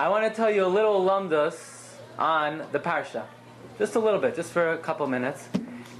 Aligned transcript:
I 0.00 0.08
want 0.08 0.26
to 0.26 0.34
tell 0.34 0.50
you 0.50 0.64
a 0.64 0.66
little 0.66 1.04
lumdus 1.04 1.90
on 2.18 2.62
the 2.72 2.78
parsha. 2.78 3.24
Just 3.78 3.96
a 3.96 3.98
little 3.98 4.18
bit, 4.18 4.34
just 4.34 4.50
for 4.50 4.72
a 4.72 4.78
couple 4.78 5.06
minutes. 5.06 5.46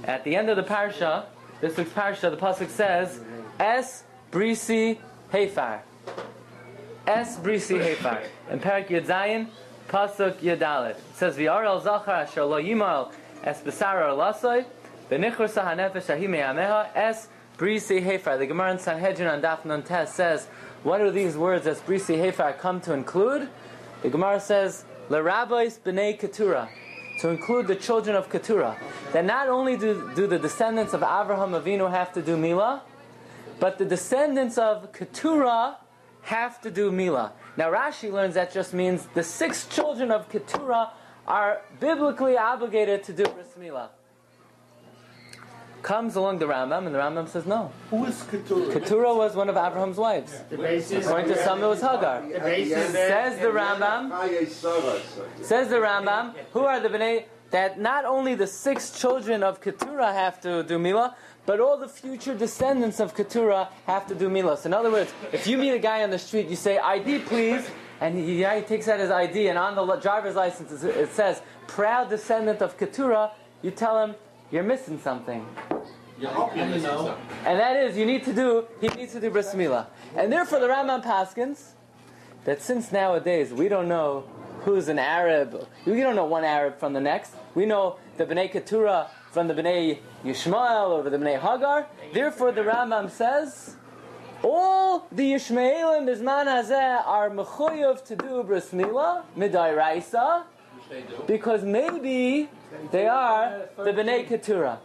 At 0.05 0.23
the 0.23 0.35
end 0.35 0.49
of 0.49 0.55
the 0.57 0.63
parsha, 0.63 1.25
this 1.59 1.77
week's 1.77 1.91
parsha, 1.91 2.31
the 2.31 2.35
pasuk 2.35 2.69
says, 2.69 3.21
"Es 3.59 4.03
brisi 4.31 4.97
hefar." 5.31 5.81
Es 7.05 7.37
brisi 7.37 7.79
hefar. 7.79 8.23
In 8.49 8.59
Parak 8.59 8.87
Yud 8.87 9.05
Zayin, 9.05 9.49
pasuk 9.87 10.33
Yadalit. 10.37 10.95
It 10.95 10.97
says, 11.13 11.37
"V'yarel 11.37 11.79
zachar 11.83 12.23
asher 12.23 12.43
lo 12.43 12.59
yimal 12.59 13.11
es 13.43 13.61
besara 13.61 14.17
lasoi, 14.17 14.65
v'nichur 15.11 15.47
sahanefesh 15.47 16.09
ahi 16.09 16.25
me'ameha 16.25 16.87
es 16.95 17.27
brisi 17.55 18.03
hefar." 18.03 18.39
The 18.39 18.47
Gemara 18.47 18.71
in 18.71 18.79
Sanhedrin 18.79 19.27
on 19.27 19.43
Daf 19.43 19.63
Nun 19.63 19.85
says, 20.07 20.47
"What 20.81 20.97
do 20.97 21.11
these 21.11 21.37
words 21.37 21.67
as 21.67 21.79
brisi 21.81 22.17
hefar 22.17 22.57
come 22.57 22.81
to 22.81 22.93
include?" 22.93 23.47
The 24.01 24.09
Gemara 24.09 24.39
says, 24.39 24.83
"L'rabbis 25.09 25.79
b'nei 25.79 26.17
Keturah, 26.17 26.69
to 27.19 27.29
include 27.29 27.67
the 27.67 27.75
children 27.75 28.15
of 28.15 28.29
Keturah. 28.29 28.77
That 29.13 29.25
not 29.25 29.47
only 29.47 29.77
do, 29.77 30.11
do 30.15 30.25
the 30.25 30.39
descendants 30.39 30.93
of 30.93 31.01
Avraham 31.01 31.59
Avinu 31.61 31.89
have 31.91 32.11
to 32.13 32.21
do 32.21 32.35
Mila, 32.35 32.81
but 33.59 33.77
the 33.77 33.85
descendants 33.85 34.57
of 34.57 34.91
Keturah 34.91 35.77
have 36.23 36.59
to 36.61 36.71
do 36.71 36.91
Mila. 36.91 37.33
Now 37.57 37.71
Rashi 37.71 38.11
learns 38.11 38.33
that 38.33 38.51
just 38.51 38.73
means 38.73 39.07
the 39.13 39.23
six 39.23 39.67
children 39.67 40.09
of 40.09 40.29
Keturah 40.29 40.91
are 41.27 41.61
biblically 41.79 42.37
obligated 42.37 43.03
to 43.03 43.13
do 43.13 43.23
Bris 43.23 43.55
Mila. 43.57 43.91
Comes 45.81 46.15
along 46.15 46.39
the 46.39 46.45
Rambam, 46.45 46.85
and 46.85 46.93
the 46.93 46.99
Rambam 46.99 47.27
says 47.27 47.45
no. 47.45 47.71
Who 47.89 48.05
is 48.05 48.21
Keturah? 48.23 48.73
Keturah 48.73 49.15
was 49.15 49.35
one 49.35 49.49
of 49.49 49.57
Abraham's 49.57 49.97
wives. 49.97 50.31
The 50.49 50.57
basis. 50.57 51.05
According 51.05 51.29
to 51.29 51.43
some, 51.43 51.63
it 51.63 51.67
was 51.67 51.81
Hagar. 51.81 52.21
The 52.21 52.39
basis. 52.39 52.91
Says 52.91 53.39
the 53.39 53.47
Rambam. 53.47 54.09
Says 55.43 55.69
the 55.69 55.77
Rambam, 55.77 56.35
who 56.53 56.59
are 56.65 56.79
the 56.79 56.89
Bnei 56.89 57.25
that 57.51 57.79
not 57.79 58.05
only 58.05 58.33
the 58.35 58.47
six 58.47 58.97
children 58.97 59.43
of 59.43 59.61
Keturah 59.61 60.13
have 60.13 60.39
to 60.41 60.63
do 60.63 60.79
Mila, 60.79 61.15
but 61.45 61.59
all 61.59 61.77
the 61.77 61.87
future 61.87 62.33
descendants 62.33 62.99
of 62.99 63.13
Keturah 63.13 63.69
have 63.85 64.07
to 64.07 64.15
do 64.15 64.29
Mila. 64.29 64.57
So 64.57 64.67
in 64.67 64.73
other 64.73 64.91
words, 64.91 65.13
if 65.33 65.47
you 65.47 65.57
meet 65.57 65.71
a 65.71 65.79
guy 65.79 66.03
on 66.03 66.09
the 66.11 66.19
street, 66.19 66.47
you 66.47 66.55
say, 66.55 66.77
ID 66.77 67.19
please, 67.19 67.69
and 67.99 68.17
he, 68.17 68.41
yeah, 68.41 68.55
he 68.55 68.61
takes 68.61 68.87
out 68.87 68.99
his 68.99 69.11
ID, 69.11 69.49
and 69.49 69.57
on 69.57 69.75
the 69.75 69.95
driver's 69.97 70.35
license 70.35 70.83
it 70.83 71.09
says, 71.09 71.41
proud 71.67 72.09
descendant 72.09 72.61
of 72.61 72.77
Keturah, 72.77 73.31
you 73.61 73.71
tell 73.71 74.01
him, 74.01 74.15
you're 74.51 74.63
missing 74.63 74.99
something. 74.99 75.45
And 76.23 77.59
that 77.59 77.77
is, 77.77 77.97
you 77.97 78.05
need 78.05 78.23
to 78.25 78.33
do, 78.33 78.67
he 78.79 78.89
needs 78.89 79.13
to 79.13 79.19
do 79.19 79.29
bris 79.31 79.53
milah. 79.55 79.87
And 80.15 80.31
therefore 80.31 80.59
the 80.59 80.67
Rambam 80.67 81.03
Paskins, 81.03 81.71
that 82.45 82.61
since 82.61 82.91
nowadays 82.91 83.51
we 83.51 83.67
don't 83.67 83.87
know 83.87 84.25
who's 84.61 84.87
an 84.87 84.99
Arab, 84.99 85.67
we 85.85 85.99
don't 86.01 86.15
know 86.15 86.25
one 86.25 86.43
Arab 86.43 86.77
from 86.77 86.93
the 86.93 87.01
next. 87.01 87.33
We 87.55 87.65
know 87.65 87.97
the 88.17 88.25
Bnei 88.25 88.51
Keturah 88.51 89.09
from 89.31 89.47
the 89.47 89.55
Bnei 89.55 89.99
Yishmael 90.23 90.89
or 90.89 91.09
the 91.09 91.17
Bnei 91.17 91.39
Hagar. 91.39 91.87
Therefore 92.13 92.51
the 92.51 92.61
Rambam 92.61 93.09
says, 93.09 93.77
all 94.43 95.07
the 95.11 95.33
Yishmaelim 95.33 96.05
Bisman 96.07 96.45
Hazeh 96.45 97.05
are 97.05 97.29
mechuyev 97.29 98.03
to 98.05 98.15
do 98.15 98.43
bris 98.43 98.71
milah, 98.71 99.23
midai 99.37 99.75
raisa, 99.75 100.45
because 101.27 101.63
maybe 101.63 102.49
they 102.91 103.07
are 103.07 103.69
the 103.77 103.91
Bnei 103.91 104.27
Keturah. 104.27 104.79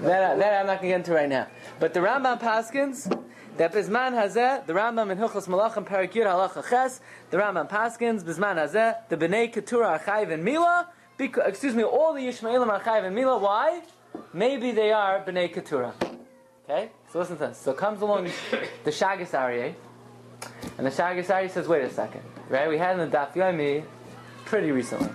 That, 0.00 0.38
that 0.38 0.60
I'm 0.60 0.66
not 0.66 0.80
going 0.80 0.82
to 0.82 0.86
get 0.88 0.94
into 0.96 1.12
right 1.12 1.28
now. 1.28 1.48
But 1.80 1.92
the 1.92 2.00
Rambam 2.00 2.40
Paskins, 2.40 3.08
that 3.56 3.72
Bisman 3.72 4.12
Hazeh, 4.12 4.64
the 4.66 4.72
Rambam 4.72 5.10
in 5.10 5.18
Hilchos 5.18 5.48
Malachim 5.48 5.84
Parak 5.84 6.12
Yud 6.12 6.26
Halacha 6.26 6.68
Ches, 6.68 7.00
the 7.30 7.36
Rambam 7.36 7.68
Paskins, 7.68 8.22
Bisman 8.22 8.56
Hazeh, 8.56 9.08
the 9.08 9.16
Bnei 9.16 9.52
Keturah 9.52 9.98
Achayv 9.98 10.32
and 10.32 10.44
Mila, 10.44 10.88
because, 11.16 11.48
excuse 11.48 11.74
me, 11.74 11.82
all 11.82 12.14
the 12.14 12.20
Yishmaelim 12.20 12.68
are 12.68 13.04
and 13.04 13.14
Mila, 13.14 13.38
why? 13.38 13.82
Maybe 14.32 14.70
they 14.70 14.92
are 14.92 15.24
Bnei 15.24 15.52
Keturah. 15.52 15.94
Okay? 16.64 16.90
So 17.12 17.18
listen 17.18 17.36
to 17.38 17.48
this. 17.48 17.58
So 17.58 17.72
comes 17.72 18.00
along 18.00 18.30
the 18.84 18.90
Shagas 18.90 19.30
Aryeh, 19.30 19.74
and 20.76 20.86
the 20.86 20.90
Shagas 20.90 21.26
Aryeh 21.26 21.50
says, 21.50 21.66
wait 21.66 21.82
a 21.82 21.90
second, 21.90 22.22
right? 22.48 22.68
We 22.68 22.78
had 22.78 22.98
in 22.98 23.10
the 23.10 23.16
Daf 23.16 23.34
Yomi 23.34 23.84
pretty 24.44 24.70
recently. 24.70 25.10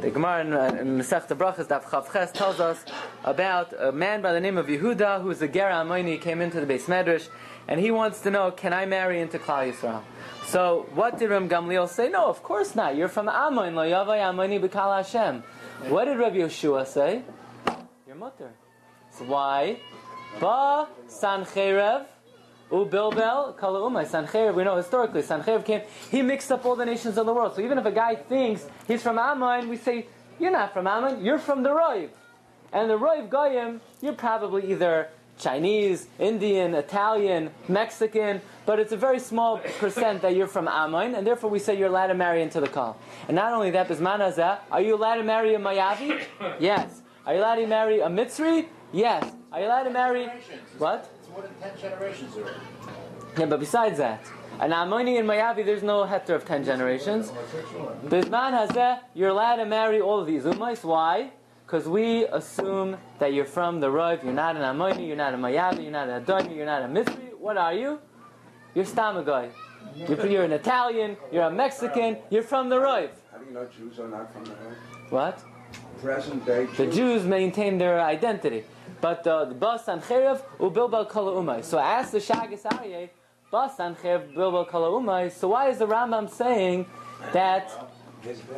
The 0.00 0.10
Gemara 0.10 0.40
in, 0.40 0.52
uh, 0.52 0.76
in 0.80 0.98
Masechta 0.98 1.36
Brachas 1.36 1.66
Daf 1.66 1.84
Chav 1.84 2.10
Ches 2.12 2.32
tells 2.32 2.60
us 2.60 2.84
about 3.24 3.72
a 3.78 3.92
man 3.92 4.22
by 4.22 4.32
the 4.32 4.40
name 4.40 4.56
of 4.56 4.66
Yehuda 4.66 5.20
who 5.22 5.30
is 5.30 5.42
a 5.42 5.48
Gera 5.48 5.74
Amoini 5.74 6.20
came 6.20 6.40
into 6.40 6.60
the 6.60 6.66
base 6.66 6.86
Medrash 6.86 7.28
and 7.68 7.78
he 7.78 7.90
wants 7.90 8.20
to 8.22 8.30
know, 8.30 8.50
can 8.50 8.72
I 8.72 8.86
marry 8.86 9.20
into 9.20 9.38
Klal 9.38 9.70
Yisrael? 9.70 10.02
So 10.46 10.86
what 10.94 11.18
did 11.18 11.30
Ram 11.30 11.48
Gamliel 11.48 11.88
say? 11.88 12.08
No, 12.08 12.26
of 12.26 12.42
course 12.42 12.74
not. 12.74 12.96
You're 12.96 13.08
from 13.08 13.26
Amoin, 13.26 13.74
lo 13.74 13.82
yavai 13.82 14.20
Amoini 14.20 14.60
b'kal 14.60 14.96
Hashem. 14.96 15.42
What 15.88 16.06
did 16.06 16.18
Rabbi 16.18 16.36
Yehoshua 16.36 16.86
say? 16.86 17.22
Your 18.06 18.16
mother. 18.16 18.50
So 19.10 19.24
why? 19.24 19.78
Ba 20.40 20.88
Sancherev 21.08 22.06
U 22.72 22.86
Bilbel 22.86 23.56
Kala 23.56 23.80
Umay. 23.80 24.06
Sancherev, 24.06 24.54
we 24.54 24.64
know 24.64 24.76
historically, 24.76 25.22
Sancherev 25.22 25.64
came, 25.64 25.82
he 26.10 26.22
mixed 26.22 26.50
up 26.50 26.64
all 26.64 26.74
the 26.74 26.86
nations 26.86 27.18
of 27.18 27.26
the 27.26 27.34
world. 27.34 27.54
So 27.54 27.60
even 27.60 27.76
if 27.76 27.84
a 27.84 27.92
guy 27.92 28.14
thinks 28.16 28.66
he's 28.88 29.02
from 29.02 29.18
Ammon, 29.18 29.68
we 29.68 29.76
say, 29.76 30.06
you're 30.40 30.50
not 30.50 30.72
from 30.72 30.86
Ammon, 30.86 31.22
you're 31.22 31.38
from 31.38 31.62
the 31.62 31.68
Roiv. 31.68 32.08
And 32.72 32.88
the 32.88 32.98
Roiv 32.98 33.28
Goyim, 33.28 33.82
you're 34.00 34.14
probably 34.14 34.72
either 34.72 35.08
Chinese, 35.38 36.06
Indian, 36.18 36.74
Italian, 36.74 37.50
Mexican, 37.68 38.40
but 38.64 38.78
it's 38.78 38.92
a 38.92 38.96
very 38.96 39.18
small 39.18 39.58
percent 39.58 40.22
that 40.22 40.34
you're 40.34 40.46
from 40.46 40.66
Ammon, 40.66 41.14
and 41.14 41.26
therefore 41.26 41.50
we 41.50 41.58
say 41.58 41.76
you're 41.76 41.88
allowed 41.88 42.06
to 42.06 42.14
marry 42.14 42.40
into 42.42 42.60
the 42.60 42.68
Kal. 42.68 42.96
And 43.28 43.34
not 43.34 43.52
only 43.52 43.70
that, 43.72 43.88
Bismanazah, 43.88 44.60
are 44.70 44.80
you 44.80 44.94
allowed 44.94 45.16
to 45.16 45.24
marry 45.24 45.54
a 45.54 45.58
Mayavi? 45.58 46.22
Yes. 46.60 47.02
Are 47.26 47.34
you 47.34 47.40
allowed 47.40 47.56
to 47.56 47.66
marry 47.66 48.00
a 48.00 48.08
Mitzri? 48.08 48.66
Yes. 48.92 49.30
Are 49.52 49.60
you 49.60 49.66
allowed 49.66 49.84
to 49.84 49.90
marry 49.90 50.28
what? 50.78 51.10
It's 51.32 51.40
more 51.40 51.48
than 51.48 51.72
10 51.72 51.80
generations 51.80 52.36
already. 52.36 52.58
Yeah, 53.38 53.46
but 53.46 53.60
besides 53.60 53.96
that, 53.98 54.30
an 54.60 54.70
Ammoni 54.70 55.18
and 55.18 55.26
Mayavi, 55.26 55.64
there's 55.64 55.82
no 55.82 56.04
heter 56.04 56.34
of 56.34 56.44
ten 56.44 56.62
generations. 56.62 57.30
Bisman 58.04 58.52
Hazeh, 58.52 59.00
you're 59.14 59.30
allowed 59.30 59.56
to 59.56 59.64
marry 59.64 60.00
all 60.00 60.20
of 60.20 60.26
these 60.26 60.42
ummais. 60.42 60.84
Why? 60.84 61.30
Because 61.64 61.88
we 61.88 62.26
assume 62.26 62.98
that 63.18 63.32
you're 63.32 63.46
from 63.46 63.80
the 63.80 63.90
Rav, 63.90 64.22
you're 64.22 64.34
not 64.34 64.56
an 64.56 64.62
Ammoni, 64.62 65.06
you're 65.06 65.16
not 65.16 65.32
a 65.32 65.38
Mayavi, 65.38 65.84
you're 65.84 65.92
not 65.92 66.08
an 66.10 66.22
Adoni, 66.22 66.54
you're 66.54 66.66
not 66.66 66.82
a 66.82 66.86
Misri. 66.86 67.32
What 67.38 67.56
are 67.56 67.72
you? 67.72 67.98
You're 68.74 68.84
Stamagoy. 68.84 69.50
You're, 69.96 70.26
you're 70.26 70.44
an 70.44 70.52
Italian, 70.52 71.16
you're 71.32 71.44
a 71.44 71.50
Mexican, 71.50 72.18
you're 72.30 72.42
from 72.42 72.68
the 72.68 72.78
Rav. 72.78 73.10
How 73.30 73.38
do 73.38 73.46
you 73.46 73.52
know 73.52 73.66
Jews 73.66 73.98
are 73.98 74.08
not 74.08 74.32
from 74.32 74.44
the 74.44 74.50
hood? 74.50 74.76
What? 75.08 75.42
Present 76.02 76.44
day 76.44 76.66
The 76.66 76.86
Jews. 76.86 76.96
Jews 76.96 77.24
maintain 77.24 77.78
their 77.78 78.00
identity. 78.00 78.64
But 79.00 79.24
uh, 79.24 79.44
the 79.44 79.54
Bas 79.54 79.86
and 79.86 80.02
Cherev 80.02 80.42
ubilbal 80.58 81.08
kala 81.08 81.32
umay. 81.40 81.62
So 81.62 81.78
I 81.78 82.00
asked 82.00 82.10
the 82.10 82.18
Shagas 82.18 82.62
Aryeh, 82.62 83.08
Bas 83.52 83.78
and 83.78 83.96
Cherev 83.96 84.34
bilbal 84.34 84.68
kala 84.68 84.88
umay. 85.00 85.30
So 85.30 85.48
why 85.48 85.68
is 85.68 85.78
the 85.78 85.86
Rambam 85.86 86.28
saying 86.28 86.86
that 87.32 87.70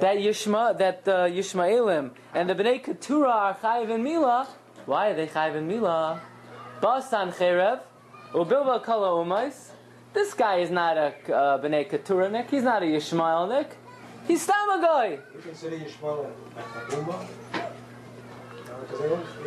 that 0.01 0.17
Yishma 0.17 0.79
that 0.79 1.07
uh, 1.07 1.27
Yishmaelim 1.27 2.13
and 2.33 2.49
the 2.49 2.55
Bnei 2.55 2.83
Keturah 2.83 3.29
are 3.29 3.55
chayiv 3.55 3.91
in 3.91 4.03
Mila? 4.03 4.49
Why 4.87 5.11
are 5.11 5.15
they 5.15 5.27
chayiv 5.27 5.57
in 5.57 5.69
Mila? 5.69 6.23
Bas 6.81 7.13
and 7.13 7.31
Cherev 7.31 7.81
ubilbal 8.33 8.83
kala 8.83 9.23
umay. 9.23 9.53
This 10.15 10.33
guy 10.33 10.61
is 10.61 10.71
not 10.71 10.97
a 10.97 11.13
uh, 11.31 11.59
Bnei 11.63 11.91
Keturah 11.91 12.31
Nick. 12.31 12.51
He's 12.51 12.63
not 12.63 12.83
a 12.83 12.87
He's 14.27 14.49
a 14.49 14.53
Uma? 16.93 17.27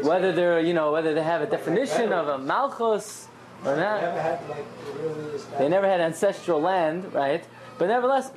Whether 0.04 0.32
they're, 0.32 0.60
you 0.60 0.74
know, 0.74 0.92
whether 0.92 1.14
they 1.14 1.24
have 1.24 1.42
a 1.42 1.48
definition 1.48 2.12
of 2.14 2.28
a 2.28 2.38
malchus 2.38 3.28
or 3.66 3.76
not. 3.76 4.40
They 5.58 5.68
never 5.68 5.88
had 5.88 6.00
ancestral 6.02 6.62
land, 6.62 7.14
right? 7.14 7.44
But 7.78 7.88
nevertheless, 7.88 8.32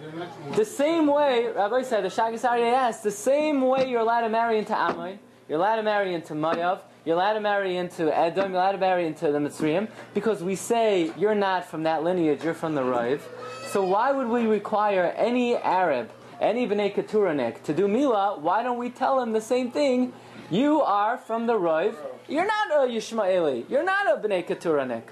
the 0.54 0.64
same 0.64 1.06
way, 1.06 1.48
Rabbi 1.54 1.82
said, 1.82 2.04
the 2.04 2.08
Shagas 2.08 2.42
Aryeh 2.48 2.72
asked, 2.72 3.02
the 3.02 3.10
same 3.10 3.62
way 3.62 3.88
you're 3.88 4.00
allowed 4.00 4.22
to 4.22 4.28
marry 4.28 4.58
into 4.58 4.76
Ammon, 4.76 5.18
you're 5.48 5.58
allowed 5.58 5.76
to 5.76 5.82
marry 5.82 6.12
into 6.12 6.34
Mayav, 6.34 6.80
you're 7.04 7.16
allowed 7.16 7.34
to 7.34 7.40
marry 7.40 7.76
into 7.76 8.14
Edom, 8.14 8.52
you're 8.52 8.60
allowed 8.60 8.72
to 8.72 8.78
marry 8.78 9.06
into 9.06 9.32
the 9.32 9.38
Mitzrayim, 9.38 9.88
because 10.12 10.42
we 10.42 10.56
say 10.56 11.10
you're 11.16 11.34
not 11.34 11.64
from 11.64 11.84
that 11.84 12.02
lineage, 12.02 12.44
you're 12.44 12.52
from 12.52 12.74
the 12.74 12.84
Rive. 12.84 13.26
So 13.68 13.82
why 13.82 14.12
would 14.12 14.28
we 14.28 14.46
require 14.46 15.14
any 15.16 15.56
Arab, 15.56 16.10
any 16.40 16.66
B'nai 16.66 16.94
Keturanik 16.94 17.62
to 17.64 17.74
do 17.74 17.86
Mila? 17.86 18.38
Why 18.38 18.62
don't 18.62 18.78
we 18.78 18.90
tell 18.90 19.20
him 19.20 19.32
the 19.32 19.40
same 19.40 19.70
thing? 19.70 20.12
You 20.50 20.80
are 20.80 21.18
from 21.18 21.46
the 21.46 21.56
Rive, 21.56 21.96
you're 22.28 22.46
not 22.46 22.70
a 22.70 22.88
Yishmaeli, 22.90 23.68
you're 23.70 23.84
not 23.84 24.06
a 24.06 24.20
B'nai 24.26 24.46
Keturanik. 24.46 25.04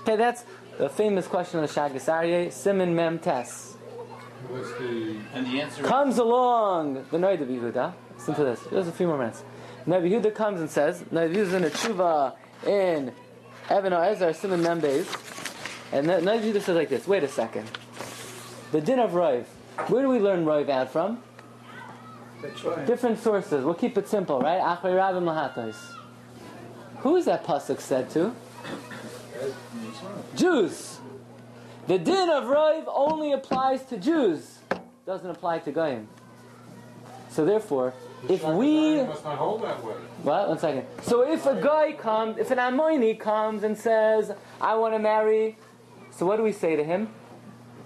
Okay, 0.00 0.16
that's 0.16 0.44
the 0.78 0.88
famous 0.88 1.26
question 1.26 1.60
of 1.62 1.68
the 1.68 1.80
Shagas 1.80 2.06
Aryeh, 2.06 2.52
Simon 2.52 2.94
Mem 2.94 3.18
Tes. 3.18 3.76
The 4.48 5.16
And 5.34 5.46
the 5.46 5.60
answer 5.60 5.82
Comes 5.82 6.18
along 6.18 7.06
the 7.10 7.18
Noda 7.18 7.46
B'Yehuda. 7.46 7.94
Listen 8.16 8.34
to 8.34 8.44
this. 8.44 8.60
Just 8.70 8.88
a 8.88 8.92
few 8.92 9.06
more 9.06 9.18
minutes. 9.18 9.42
Noid 9.86 10.08
Yehuda 10.10 10.34
comes 10.34 10.60
and 10.60 10.68
says, 10.70 11.02
Noid 11.12 11.32
Yehuda 11.32 11.36
is 11.36 11.52
in 11.52 11.64
a 11.64 11.70
tshuva 11.70 12.34
in 12.66 13.12
Even 13.70 13.92
HaEzer 13.92 14.34
Simon 14.34 14.62
Mem 14.62 14.80
Beis. 14.80 15.06
And 15.92 16.06
Noid 16.08 16.42
Yehuda 16.42 16.60
says 16.62 16.76
like 16.76 16.88
this, 16.88 17.06
wait 17.06 17.22
a 17.22 17.28
second. 17.28 17.70
the 18.72 18.80
din 18.80 18.98
of 18.98 19.14
Rive. 19.14 19.48
Where 19.88 20.02
do 20.02 20.08
we 20.08 20.18
learn 20.18 20.44
Rive 20.44 20.68
out 20.68 20.90
from? 20.90 21.22
Different 22.86 23.18
sources. 23.18 23.64
We'll 23.64 23.74
keep 23.74 23.96
it 23.96 24.08
simple, 24.08 24.40
right? 24.40 24.60
Achrei 24.60 24.94
Rabim 24.94 25.24
Lahatos. 25.24 25.76
Who 26.98 27.16
is 27.16 27.24
that 27.26 27.44
pasuk 27.44 27.80
said 27.80 28.10
to? 28.10 28.34
Jews. 30.34 30.98
The 31.86 31.98
din 31.98 32.30
of 32.30 32.48
Rive 32.48 32.84
only 32.88 33.32
applies 33.32 33.84
to 33.86 33.96
Jews. 33.96 34.58
Doesn't 35.06 35.30
apply 35.30 35.60
to 35.60 35.72
Goyim. 35.72 36.08
So 37.28 37.44
therefore, 37.44 37.94
if 38.28 38.42
we 38.44 39.02
must 39.02 39.24
not 39.24 39.38
hold 39.38 39.62
that 39.62 39.84
way. 39.84 39.92
what? 40.22 40.48
One 40.48 40.58
second. 40.58 40.86
So 41.02 41.22
if 41.22 41.46
a 41.46 41.60
guy 41.60 41.92
comes, 41.92 42.38
if 42.38 42.50
an 42.50 42.58
Ammoni 42.58 43.18
comes 43.18 43.62
and 43.62 43.76
says, 43.78 44.32
"I 44.60 44.74
want 44.74 44.94
to 44.94 44.98
marry," 44.98 45.58
so 46.10 46.26
what 46.26 46.36
do 46.38 46.42
we 46.42 46.52
say 46.52 46.76
to 46.76 46.82
him? 46.82 47.12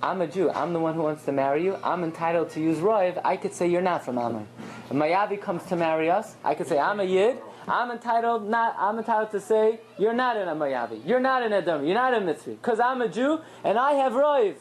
I'm 0.02 0.22
a 0.22 0.26
Jew. 0.26 0.50
I'm 0.50 0.72
the 0.72 0.80
one 0.80 0.94
who 0.94 1.02
wants 1.02 1.24
to 1.26 1.32
marry 1.32 1.62
you. 1.62 1.76
I'm 1.82 2.04
entitled 2.04 2.50
to 2.50 2.60
use 2.60 2.78
Roiv. 2.78 3.20
I 3.22 3.36
could 3.36 3.52
say 3.52 3.68
you're 3.68 3.82
not 3.82 4.02
from 4.02 4.16
Ammon. 4.16 4.46
If 4.86 4.96
Mayavi 4.96 5.40
comes 5.40 5.62
to 5.66 5.76
marry 5.76 6.10
us, 6.10 6.36
I 6.42 6.54
could 6.54 6.66
say 6.66 6.78
I'm 6.78 7.00
a 7.00 7.04
Yid. 7.04 7.38
I'm 7.68 7.90
entitled 7.90 8.48
not. 8.48 8.74
I'm 8.78 8.98
entitled 8.98 9.30
to 9.32 9.40
say 9.40 9.80
you're 9.98 10.14
not 10.14 10.38
in 10.38 10.48
a 10.48 10.54
Mayavi. 10.54 11.06
You're 11.06 11.20
not 11.20 11.42
in 11.42 11.52
Edom. 11.52 11.84
You're 11.84 11.94
not 11.94 12.14
in 12.14 12.22
Mitzri. 12.22 12.56
Because 12.56 12.80
I'm 12.80 13.02
a 13.02 13.08
Jew 13.08 13.40
and 13.62 13.78
I 13.78 13.92
have 13.92 14.12
Roiv. 14.14 14.56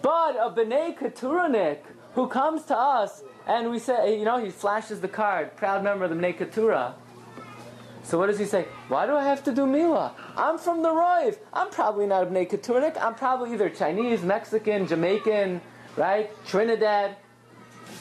But 0.00 0.36
a 0.36 0.50
B'nai 0.50 0.96
Keturanik 0.96 1.78
who 2.14 2.28
comes 2.28 2.64
to 2.66 2.78
us 2.78 3.24
and 3.48 3.70
we 3.70 3.80
say, 3.80 4.16
you 4.16 4.24
know, 4.24 4.42
he 4.42 4.50
flashes 4.50 5.00
the 5.00 5.08
card, 5.08 5.56
proud 5.56 5.82
member 5.82 6.04
of 6.04 6.10
the 6.10 6.16
B'nai 6.16 6.38
Keturah. 6.38 6.94
So 8.06 8.18
what 8.18 8.28
does 8.28 8.38
he 8.38 8.44
say? 8.44 8.66
Why 8.86 9.04
do 9.06 9.16
I 9.16 9.24
have 9.24 9.42
to 9.44 9.52
do 9.52 9.66
Mila? 9.66 10.14
I'm 10.36 10.58
from 10.58 10.82
the 10.82 10.90
Roiv. 10.90 11.38
I'm 11.52 11.70
probably 11.70 12.06
not 12.06 12.22
a 12.22 12.26
B'nai 12.26 12.48
Keturnik. 12.48 12.96
I'm 13.02 13.16
probably 13.16 13.52
either 13.52 13.68
Chinese, 13.68 14.22
Mexican, 14.22 14.86
Jamaican, 14.86 15.60
right? 15.96 16.30
Trinidad. 16.46 17.16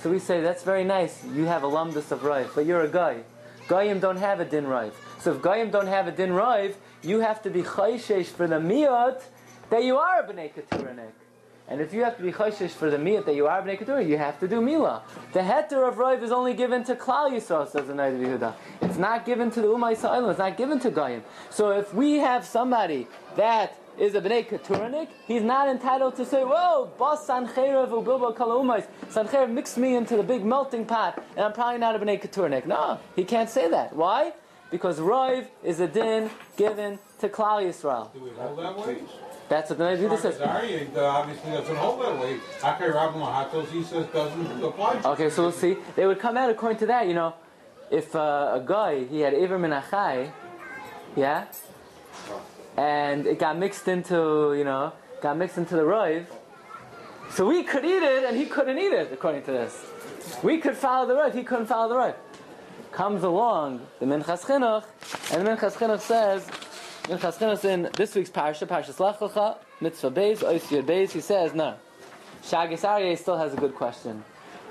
So 0.04 0.12
we 0.12 0.20
say, 0.20 0.42
that's 0.42 0.62
very 0.62 0.84
nice. 0.84 1.26
You 1.26 1.46
have 1.46 1.64
a 1.64 1.68
of 1.68 2.22
Roiv, 2.22 2.54
but 2.54 2.68
you're 2.68 2.84
a 2.84 2.88
guy. 2.88 3.24
Goyim 3.68 4.00
don't 4.00 4.18
have 4.18 4.40
a 4.40 4.46
din 4.46 4.66
Roiv. 4.66 4.92
So 5.20 5.34
if 5.34 5.42
Goyim 5.42 5.72
don't 5.72 5.88
have 5.88 6.08
a 6.08 6.12
din 6.12 6.30
Roiv, 6.30 6.76
you 7.02 7.22
have 7.22 7.42
to 7.42 7.50
be 7.50 7.64
chayshesh 7.64 8.28
for 8.28 8.46
the 8.46 8.60
miyot 8.60 9.24
that 9.72 9.84
you 9.84 9.98
are 9.98 10.20
a 10.20 10.28
B'nai 10.28 10.54
Keturnik. 10.54 11.25
And 11.68 11.82
if 11.82 11.94
you 11.94 12.04
have 12.04 12.16
to 12.18 12.24
be 12.24 12.32
chayshish 12.32 12.72
for 12.72 12.92
the 12.92 12.98
miyat 12.98 13.26
that 13.26 13.34
you 13.34 13.48
are 13.48 13.60
b'nei 13.62 13.80
keturah, 13.80 14.04
you 14.04 14.18
have 14.18 14.40
to 14.40 14.48
do 14.48 14.62
mila. 14.62 15.02
The 15.34 15.40
heter 15.40 15.88
of 15.88 15.96
roiv 15.96 16.22
is 16.22 16.32
only 16.32 16.54
given 16.54 16.84
to 16.84 16.96
klal 16.96 17.32
yisrael, 17.32 17.68
says 17.68 17.88
the 17.88 17.94
Noda 17.94 18.20
B'Yehuda. 18.20 18.54
It's 18.82 18.98
not 18.98 19.26
given 19.26 19.50
to 19.52 19.62
the 19.62 19.68
umay 19.68 19.96
Yisrael. 19.96 20.30
It's 20.30 20.38
not 20.38 20.58
given 20.58 20.80
to 20.82 20.92
goyim. 20.92 21.24
So 21.50 21.72
if 21.72 21.92
we 21.94 22.18
have 22.18 22.46
somebody 22.46 23.08
that 23.36 23.80
is 23.98 24.14
a 24.14 24.22
b'nei 24.22 24.48
keturanik, 24.48 25.08
he's 25.26 25.42
not 25.42 25.68
entitled 25.68 26.16
to 26.18 26.26
say, 26.26 26.44
"Whoa, 26.44 26.92
bas 27.00 27.28
sancherev 27.28 27.90
ubilbo 27.90 28.36
kala 28.36 28.62
umais." 28.64 28.86
Sancherev 29.10 29.50
mixed 29.50 29.78
me 29.78 29.96
into 29.96 30.18
the 30.18 30.24
big 30.24 30.46
melting 30.46 30.86
pot, 30.86 31.24
and 31.36 31.46
I'm 31.46 31.54
probably 31.54 31.80
not 31.80 31.96
a 31.96 32.00
b'nei 32.00 32.22
keturanik. 32.22 32.68
No, 32.68 33.00
he 33.16 33.24
can't 33.24 33.50
say 33.50 33.70
that. 33.70 33.96
Why? 33.96 34.34
Because 34.70 35.00
roiv 35.00 35.48
is 35.64 35.80
a 35.80 35.88
din 35.88 36.30
given 36.58 37.00
to 37.20 37.30
klal 37.30 37.64
yisrael. 37.66 38.14
Do 38.14 38.20
we 38.20 38.30
hold 38.32 38.60
that 38.60 38.78
way? 38.78 38.98
That's 39.48 39.70
what 39.70 39.78
the 39.78 39.84
Noda 39.84 39.98
B'Yehuda 39.98 40.20
says. 40.20 40.38
Sorry, 40.38 40.90
uh, 40.96 41.02
obviously 41.02 41.52
doesn't 41.52 41.76
hold 41.76 42.02
that 42.02 42.20
way. 42.20 42.40
Akai 42.60 42.94
Rabbi 42.94 43.18
Mahatos, 43.18 43.68
he 43.68 43.84
says 43.84 44.08
doesn't 44.08 44.64
apply. 44.64 45.02
to 45.02 45.10
Okay, 45.10 45.30
so 45.30 45.44
we'll 45.44 45.52
see. 45.52 45.78
They 45.96 46.06
would 46.08 46.20
come 46.20 46.36
out 46.36 46.50
according 46.50 46.80
to 46.80 46.88
that, 46.88 47.08
you 47.08 47.14
know. 47.14 47.36
If 47.92 48.16
uh, 48.16 48.54
a 48.56 48.64
guy, 48.66 49.04
he 49.04 49.20
had 49.20 49.36
Iver 49.36 49.60
Menachai, 49.60 50.32
yeah, 51.16 51.46
and 52.76 53.28
it 53.28 53.38
got 53.38 53.58
mixed 53.58 53.88
into, 53.88 54.56
you 54.58 54.64
know, 54.64 54.92
got 55.22 55.38
mixed 55.38 55.58
into 55.58 55.76
the 55.76 55.84
Roiv, 55.84 56.26
so 57.30 57.48
we 57.48 57.64
could 57.64 57.86
eat 57.86 58.02
it 58.02 58.24
and 58.24 58.38
he 58.38 58.46
couldn't 58.46 58.78
eat 58.78 58.94
it, 58.94 59.12
according 59.12 59.44
to 59.44 59.52
this. 59.52 59.86
We 60.42 60.58
could 60.58 60.76
follow 60.76 61.08
the 61.08 61.14
Roiv, 61.14 61.34
he 61.34 61.44
couldn't 61.44 61.68
follow 61.68 61.90
the 61.90 61.96
Roiv. 61.96 62.16
Comes 62.92 63.24
along 63.24 63.86
the 64.00 64.06
Minchas 64.06 64.42
Chinuch, 64.46 64.86
and 65.32 65.46
the 65.46 65.50
Minchas 65.52 65.74
Chinuch 65.74 66.00
says, 66.00 66.48
Minchas 67.08 67.38
Chinuch 67.38 67.64
in 67.66 67.90
this 67.96 68.16
week's 68.16 68.32
parsha, 68.32 68.66
Parshas 68.68 69.00
Lech 69.00 69.20
Lecha, 69.20 69.58
Mitzvah 69.80 70.10
Beis, 70.10 70.40
Ois 70.40 70.64
Yud 70.70 70.86
Beis, 70.86 71.12
he 71.12 71.22
says, 71.22 71.54
no. 71.54 71.76
Shagis 72.44 72.82
Aryeh 72.82 73.16
still 73.16 73.38
has 73.38 73.54
a 73.54 73.58
good 73.58 73.76
question. 73.76 74.24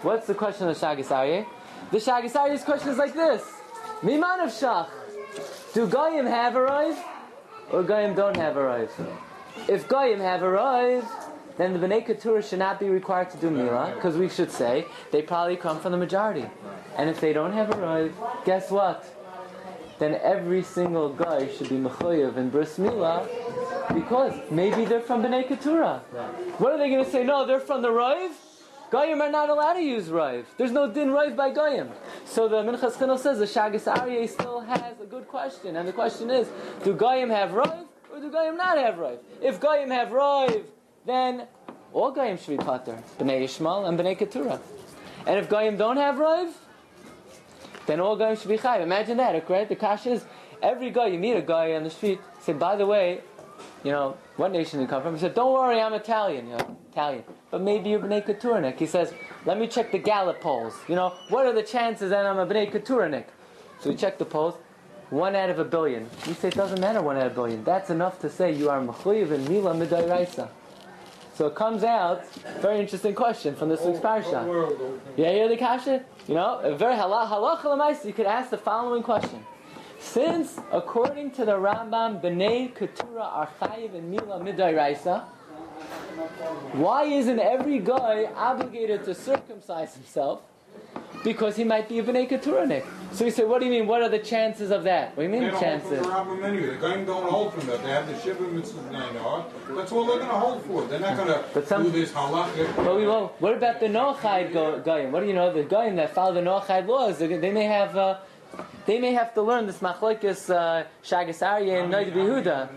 What's 0.03 0.27
the 0.27 0.35
question 0.35 0.69
of 0.69 0.77
Shagis 0.77 1.07
Aryeh? 1.07 1.47
The 1.93 1.99
Shagis 1.99 2.33
Aryeh's 2.33 2.65
question 2.65 2.89
is 2.89 2.99
like 2.99 3.15
this. 3.15 3.43
Miman 4.03 4.43
of 4.43 4.51
Shach. 4.51 4.89
Do 5.75 5.87
Goyim 5.87 6.27
have 6.27 6.57
a 6.57 6.63
Rive? 6.63 6.99
Or 7.71 7.85
Goyim 7.85 8.17
don't 8.17 8.37
have 8.37 8.57
a 8.57 8.65
Rive? 8.65 8.93
If 9.69 9.87
Goyim 9.87 10.19
have 10.19 10.43
a 10.43 10.51
Rive, 10.51 11.05
then 11.57 11.73
the 11.73 11.79
B'nai 11.79 12.05
Keturah 12.05 12.43
should 12.43 12.59
not 12.59 12.81
be 12.81 12.89
required 12.89 13.31
to 13.31 13.37
do 13.37 13.49
Mila, 13.49 13.93
because 13.95 14.17
we 14.17 14.29
should 14.29 14.51
say 14.51 14.87
they 15.13 15.23
probably 15.23 15.57
come 15.57 15.79
from 15.79 15.93
the 15.93 15.99
majority. 15.99 16.47
And 16.97 17.09
if 17.09 17.21
they 17.21 17.33
don't 17.33 17.53
have 17.53 17.71
a 17.73 17.81
Rive, 17.81 18.15
guess 18.45 18.73
what? 18.73 19.05
Then 19.99 20.19
every 20.23 20.63
single 20.63 21.09
guy 21.11 21.49
should 21.49 21.69
be 21.69 21.77
Mechoyev 21.77 22.37
in 22.37 22.51
Bris 22.51 22.79
Mila, 22.79 23.29
because 23.95 24.35
maybe 24.51 24.85
they're 24.85 25.01
from 25.01 25.23
B'nai 25.23 25.47
Keturah. 25.47 25.99
What 26.59 26.73
are 26.73 26.79
they 26.79 26.91
going 26.91 27.05
to 27.05 27.11
say? 27.11 27.23
No, 27.23 27.47
they're 27.47 27.61
from 27.61 27.83
the 27.83 27.91
Rive? 27.91 28.33
Goyim 28.91 29.21
are 29.21 29.31
not 29.31 29.49
allowed 29.51 29.75
to 29.75 29.83
use 29.83 30.09
Rive. 30.09 30.47
There's 30.57 30.71
no 30.71 30.91
din 30.91 31.11
Rive 31.11 31.37
by 31.37 31.51
Goyim. 31.51 31.91
So 32.25 32.49
the 32.49 32.63
Minchas 32.63 32.93
Chinuch 32.93 33.19
says 33.19 33.39
the 33.39 33.45
Shagis 33.45 33.93
Aryeh 33.93 34.29
still 34.29 34.61
has 34.61 35.01
a 35.01 35.07
good 35.07 35.27
question. 35.27 35.77
And 35.77 35.89
the 35.89 35.93
question 35.93 36.31
is, 36.31 36.49
do 36.85 36.95
Goyim 36.95 37.31
have 37.31 37.55
Rive 37.55 37.87
or 38.13 38.21
do 38.21 38.31
Goyim 38.31 38.57
not 38.57 38.79
have 38.79 38.99
Rive? 38.99 39.19
If 39.43 39.61
Goyim 39.61 39.91
have 39.91 40.13
Rive, 40.13 40.65
then 41.07 41.47
all 41.93 42.13
Goyim 42.13 42.37
should 42.37 42.57
be 42.59 42.65
Pater. 42.65 43.03
B'nai 43.19 43.43
Yishmael 43.43 43.89
and 43.89 43.99
B'nai 43.99 44.17
Keturah. 44.17 44.61
And 45.27 45.39
if 45.39 45.49
Goyim 45.49 45.77
don't 45.77 45.97
have 45.97 46.19
Rive, 46.19 46.55
then 47.87 48.01
all 48.01 48.17
Goyim 48.17 48.37
should 48.37 48.49
be 48.49 48.59
Chayiv. 48.59 48.83
Imagine 48.83 49.17
that, 49.19 49.49
right? 49.49 49.69
The 49.69 49.77
Kash 49.77 50.07
is, 50.07 50.25
every 50.63 50.91
guy, 50.91 51.09
you 51.09 51.19
meet 51.19 51.35
a 51.35 51.43
guy 51.43 51.73
on 51.75 51.85
the 51.85 51.91
street, 51.91 52.21
say, 52.41 52.53
by 52.53 52.77
the 52.77 52.87
way, 52.87 53.21
you 53.85 53.93
know, 53.93 54.17
what 54.37 54.53
nation 54.53 54.81
you 54.81 54.87
come 54.87 55.03
from? 55.03 55.15
He 55.15 55.21
said, 55.21 55.35
don't 55.35 55.53
worry, 55.53 55.81
I'm 55.81 55.93
Italian, 55.93 56.49
you 56.49 56.57
know, 56.57 56.77
Italian. 56.91 57.25
But 57.51 57.61
maybe 57.63 57.91
you're 57.91 58.01
B'nai 58.01 58.27
Keturnik. 58.27 58.79
He 58.79 58.87
says, 58.87 59.13
let 59.47 59.59
me 59.59 59.69
check 59.69 59.93
the 59.93 59.99
Gallup 59.99 60.41
polls. 60.41 60.75
You 60.89 60.97
know, 60.97 61.15
what 61.29 61.47
are 61.47 61.53
the 61.53 61.63
chances 61.63 62.11
that 62.11 62.27
I'm 62.27 62.39
a 62.39 62.47
B'nai 62.47 62.73
Keturnik? 62.73 63.27
So 63.81 63.91
we 63.91 63.97
check 63.97 64.19
the 64.19 64.25
polls. 64.25 64.55
One 65.11 65.37
out 65.37 65.51
of 65.51 65.59
a 65.59 65.65
billion. 65.65 66.09
You 66.27 66.35
say 66.35 66.49
it 66.49 66.55
doesn't 66.55 66.81
matter 66.81 67.03
one 67.03 67.17
out 67.17 67.27
of 67.27 67.33
a 67.33 67.35
billion. 67.35 67.63
That's 67.63 67.91
enough 67.91 68.19
to 68.21 68.31
say 68.31 68.53
you 68.53 68.71
are 68.71 68.81
Mechuyev 68.81 69.31
and 69.31 69.49
Mila 69.49 69.75
Midai 69.75 70.11
Raisa. 70.11 70.51
So 71.35 71.47
it 71.49 71.57
comes 71.57 71.83
out, 71.83 72.25
very 72.61 72.79
interesting 72.79 73.15
question 73.15 73.57
from 73.57 73.69
this 73.69 73.81
week's 73.81 73.99
parsha. 73.99 75.01
Yeah, 75.17 75.33
you're 75.33 75.49
the 75.49 75.57
kasha? 75.57 76.05
You 76.29 76.35
know, 76.35 76.61
a 76.61 76.77
very 76.77 76.95
halach 76.95 77.29
halach 77.29 78.05
you 78.05 78.13
could 78.13 78.27
ask 78.27 78.51
the 78.51 78.59
following 78.59 79.03
question. 79.03 79.45
Since, 79.99 80.61
according 80.71 81.33
to 81.33 81.45
the 81.45 81.53
Rambam, 81.53 82.23
B'nai 82.23 82.73
Keturah 82.75 83.23
are 83.23 83.49
chayiv 83.61 83.95
and 83.95 84.11
Mila 84.11 84.39
Midai 84.39 84.77
Raisa, 84.77 85.21
why 86.73 87.05
isn't 87.05 87.41
every 87.41 87.81
guy 87.81 88.27
obligated 88.37 89.05
to 89.05 89.15
circumcise 89.15 89.95
himself? 89.95 90.43
Because 91.25 91.57
he 91.57 91.65
might 91.65 91.89
be 91.89 91.99
a 91.99 92.03
B'nai 92.03 92.29
Keturahnik. 92.29 92.85
So 93.13 93.25
you 93.25 93.31
say, 93.31 93.45
what 93.45 93.61
do 93.61 93.65
you 93.67 93.71
mean? 93.71 93.87
What 93.87 94.03
are 94.03 94.09
the 94.09 94.19
chances 94.19 94.71
of 94.71 94.83
that? 94.85 95.17
What 95.17 95.23
do 95.23 95.23
you 95.23 95.29
mean 95.29 95.43
They 95.43 95.51
mean 95.53 95.61
don't 95.61 96.05
hold 96.11 96.27
for 96.41 96.45
anyway. 96.45 96.67
The 96.67 96.77
Goyim 96.77 97.05
don't 97.07 97.31
hold 97.31 97.55
from 97.55 97.67
that. 97.69 97.83
They 97.83 97.89
have 97.91 98.07
the 98.09 98.19
Shiva 98.21 98.43
Mitzvah. 98.43 99.47
That's 99.71 99.93
all 99.93 100.05
they're 100.05 100.19
going 100.19 100.29
to 100.29 100.35
hold 100.35 100.63
for. 100.65 100.85
They're 100.85 100.99
not 100.99 101.17
going 101.17 101.29
to 101.29 101.67
some- 101.67 101.85
do 101.85 101.91
this 101.91 102.11
halakha. 102.13 102.77
But 102.77 102.97
we 102.97 103.07
won't. 103.07 103.33
What 103.41 103.55
about 103.55 103.79
the 103.81 103.87
Noachide 103.87 104.53
go- 104.53 104.81
Goyim? 104.81 105.13
What 105.13 105.21
do 105.21 105.27
you 105.27 105.33
know? 105.33 105.53
The 105.53 105.63
Goyim 105.63 105.97
that 105.97 106.13
follow 106.13 106.35
the 106.35 106.41
Noachide 106.41 106.87
laws, 106.89 107.19
they 107.19 107.29
they 107.29 107.53
may 107.53 107.65
have, 107.65 107.97
uh, 107.97 108.19
they 108.85 108.99
may 108.99 109.13
have 109.13 109.33
to 109.35 109.43
learn 109.43 109.67
this 109.67 109.79
Machlokes 109.79 110.51
uh, 110.53 110.85
Shagas 111.05 111.41
Aryeh 111.41 111.85
and 111.85 111.93
Noda 111.93 112.13
B'Yehuda. 112.13 112.69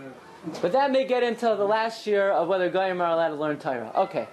But 0.62 0.70
that 0.72 0.92
may 0.92 1.04
get 1.04 1.22
into 1.24 1.46
the 1.46 1.64
last 1.66 2.06
year 2.06 2.30
of 2.30 2.46
whether 2.48 2.70
Goyim 2.70 3.00
are 3.02 3.10
allowed 3.10 3.30
to 3.30 3.34
learn 3.34 3.58
Torah. 3.58 3.92
Okay. 3.96 4.28